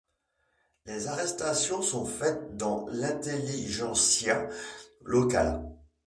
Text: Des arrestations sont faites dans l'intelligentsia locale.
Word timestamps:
Des 0.87 1.05
arrestations 1.09 1.83
sont 1.83 2.07
faites 2.07 2.57
dans 2.57 2.87
l'intelligentsia 2.89 4.49
locale. 5.03 5.61